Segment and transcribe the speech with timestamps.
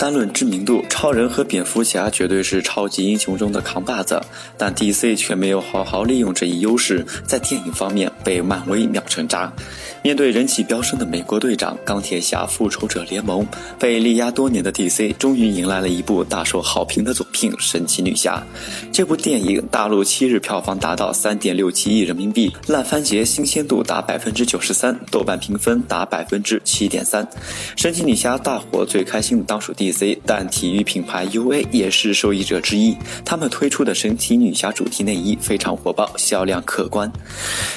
[0.00, 4.18] 单论知名度，超人和蝙蝠侠绝对是超级英雄中的扛把子，
[4.56, 9.52] 但 DC 却没有好好利用这一优势，在电影方面被漫威秒成渣。
[10.02, 13.46] 面对人气飙升的美国队长、钢铁侠、复仇者联盟，
[13.78, 18.42] 被力压多年的 DC 终于迎来了一部大受好评的作品《神奇女侠》。
[18.90, 27.28] 这部电影大陆七日票房达到三点六七亿人民币，烂番茄新鲜度达百分之九十三，豆瓣评分达百分之七点三。
[27.76, 32.96] 神奇女侠大火最开心的当属 DC，但体育品牌 UA 也是受益者之一。
[33.22, 37.12] 他们推出的神奇女侠主题内衣非常火爆，销量可观。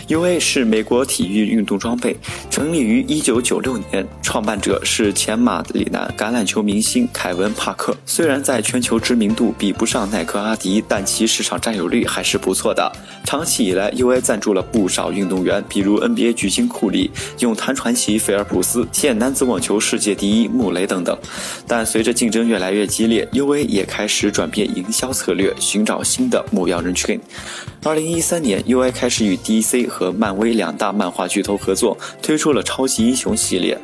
[0.08, 2.13] UA 是美国体育运动装备。
[2.50, 7.96] 成立于一九九六年，创办者是前马里兰橄榄球明星凯文·帕克。
[8.06, 12.92] 虽然在全球知名度比不上耐克、阿迪，但其市场占有率还是不错的。
[13.24, 21.18] 长期以来，UA 赞助了不少运动员，比如 NBA 巨星库里、泳坛传奇菲尔普斯、现男子网球世界第一穆雷等等。
[21.68, 27.20] 但随着竞争越来越激烈，UA 也开始转变营销策略，寻找新的目标人群。
[27.84, 31.98] 二零一三年，UA 开始与 DC 和漫威两大漫画巨头合作。
[32.22, 33.78] 推出了超级英雄系列，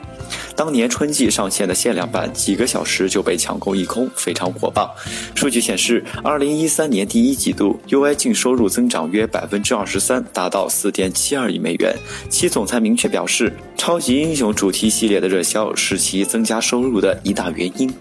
[0.56, 4.96] 当年春季上线的限量版，几个小时就被抢购一空，非常火爆。
[5.36, 11.96] 数据显示，二零一三年第一季度，UI 净收入增长约百分之二十三，达到四点七二亿美元。
[12.30, 17.92] 其总裁明确表示，超级英雄主题系列的热销是其增加收入的一大原因。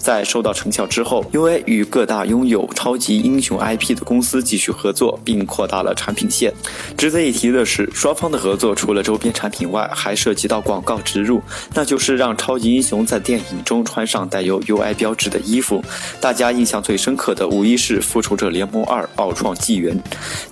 [0.00, 6.52] 在收到成效之后，UA 与各大拥有超级英雄 IP 的公司继续合作，并扩大了产品线。
[6.96, 11.42] 值得一提的是，双方的合作除了周边产品外，还涉及到广告植入，
[11.74, 15.84] 那就是让超级英雄在电影中穿上带有 UI 标志的衣服。
[16.20, 19.94] 大家印象最深刻的无疑是《复仇者联盟二：奥创纪元》。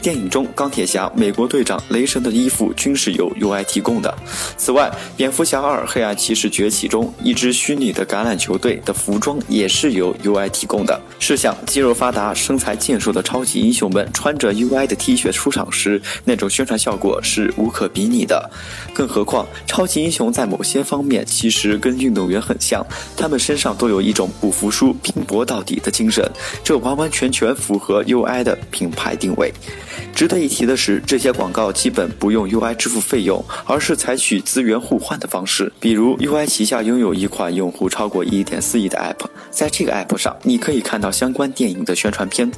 [0.02, 4.14] 电影中，钢铁侠、美国队长、雷神的衣服均是由 UI 提供的。
[4.58, 9.38] 此外，《蝙蝠侠二：黑暗骑士崛起》中一支虚拟的橄榄球队的服装。
[9.48, 11.00] 也是由 UI 提供的。
[11.19, 18.50] 试想，肌肉发达、身材健硕的超级英雄们穿着 UI 的 T 恤出场时，那种宣传效果是无可比拟的。
[18.94, 26.28] 更何况，超级英雄在某些方面其实跟运动员很像，他们身上都有一种不服输、拼搏到底的精神，
[26.62, 29.53] 这完完全全符合 UI 的品牌定位。
[30.18, 35.72] 值得一提的是，这些广告基本不用 UI 支付费用，而是采取资源互换的方式。
[35.78, 42.50] 比如，UI 旗下拥有一款用户超过1.4亿的 App，在这个 App 上，你可以看到相关电影的宣传片。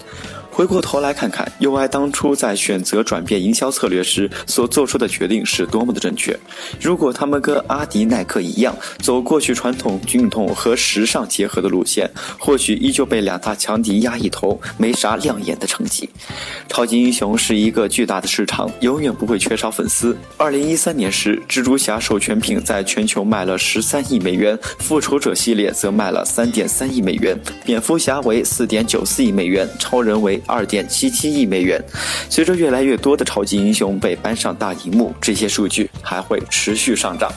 [0.60, 6.38] 回过头来看看，UI 当初在选择转变营销策略时所做出的决定是多么的正确。
[6.78, 16.10] 如果他们跟阿迪、耐克一样，走过去传统运动和时尚结合的路线，或许依旧被两大强敌压一头，没啥亮眼的成绩。
[16.68, 20.14] 超级英雄是一个巨大的市场，永远不会缺少粉丝。
[20.36, 27.34] 二零一三年时，蜘蛛侠授权品在全球卖了十三亿美元，复仇者系列则卖了三点三亿美元，
[27.64, 30.38] 蝙蝠侠为四点九四亿美元，超人为。
[30.50, 31.82] 二点七七亿美元。
[32.28, 37.32] 随着越来越多的超级英雄被搬上大荧幕，这些数据还会持续上涨。